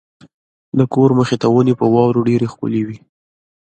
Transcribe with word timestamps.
د 0.77 0.79
کور 0.93 1.09
مخې 1.19 1.35
ته 1.41 1.47
ونې 1.53 1.73
په 1.79 1.85
واورو 1.93 2.25
ډېرې 2.29 2.47
ښکلې 2.53 2.81
وې. 2.87 2.97